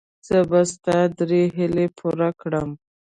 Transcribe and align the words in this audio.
زه 0.27 0.37
به 0.49 0.59
ستا 0.73 0.97
درې 1.17 1.41
هیلې 1.55 1.85
پوره 1.97 2.29
کړم. 2.41 2.69